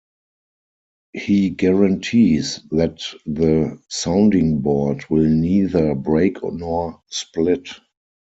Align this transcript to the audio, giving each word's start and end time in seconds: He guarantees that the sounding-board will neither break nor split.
He 1.13 1.51
guarantees 1.51 2.59
that 2.71 3.03
the 3.27 3.79
sounding-board 3.89 5.07
will 5.11 5.29
neither 5.29 5.93
break 5.93 6.41
nor 6.41 7.03
split. 7.11 7.69